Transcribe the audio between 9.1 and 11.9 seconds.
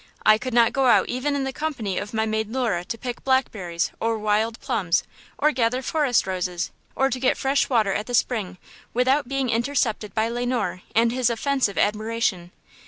being intercepted by Le Noir and his offensive